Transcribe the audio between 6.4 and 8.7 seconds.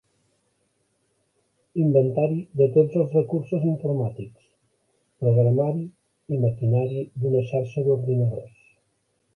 maquinari d'una xarxa d'ordinadors.